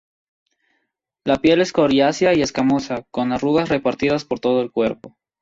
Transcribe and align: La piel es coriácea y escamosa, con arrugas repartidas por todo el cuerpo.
La 1.25 1.35
piel 1.37 1.61
es 1.61 1.73
coriácea 1.73 2.33
y 2.33 2.41
escamosa, 2.41 3.05
con 3.11 3.31
arrugas 3.31 3.69
repartidas 3.69 4.25
por 4.25 4.39
todo 4.39 4.63
el 4.63 4.71
cuerpo. 4.71 5.15